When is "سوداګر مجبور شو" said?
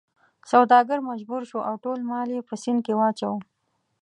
0.51-1.59